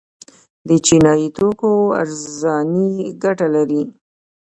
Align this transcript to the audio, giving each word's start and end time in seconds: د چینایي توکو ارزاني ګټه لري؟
د 0.67 0.69
چینایي 0.85 1.27
توکو 1.37 1.71
ارزاني 2.01 2.89
ګټه 3.23 3.47
لري؟ 3.55 3.81